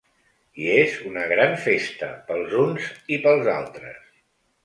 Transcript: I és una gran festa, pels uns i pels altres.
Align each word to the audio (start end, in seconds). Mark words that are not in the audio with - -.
I 0.61 0.69
és 0.83 0.93
una 1.09 1.25
gran 1.31 1.51
festa, 1.65 2.09
pels 2.29 2.57
uns 2.63 2.87
i 3.17 3.19
pels 3.27 3.53
altres. 3.59 4.03